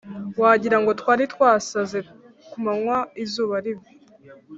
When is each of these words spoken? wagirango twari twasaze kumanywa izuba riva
wagirango 0.41 0.91
twari 0.99 1.23
twasaze 1.33 1.99
kumanywa 2.51 2.97
izuba 3.23 3.55
riva 3.63 3.87